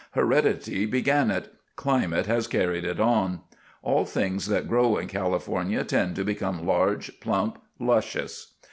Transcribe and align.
Heredity 0.13 0.87
began 0.87 1.29
it; 1.29 1.53
climate 1.75 2.25
has 2.25 2.47
carried 2.47 2.85
it 2.85 2.99
on. 2.99 3.41
All 3.83 4.03
things 4.03 4.47
that 4.47 4.67
grow 4.67 4.97
in 4.97 5.07
California 5.07 5.83
tend 5.83 6.15
to 6.15 6.23
become 6.23 6.65
large, 6.65 7.19
plump, 7.19 7.59
luscious. 7.77 8.53